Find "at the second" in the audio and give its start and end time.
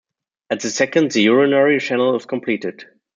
0.49-1.11